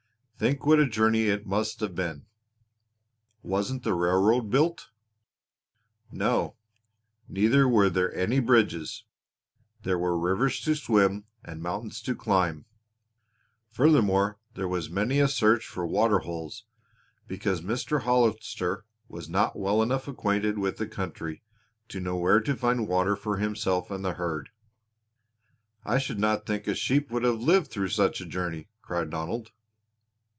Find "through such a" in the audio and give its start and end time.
27.69-28.25